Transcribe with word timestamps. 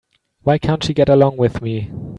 Why 0.41 0.57
can't 0.57 0.83
she 0.83 0.95
get 0.95 1.09
along 1.09 1.37
with 1.37 1.61
me? 1.61 1.91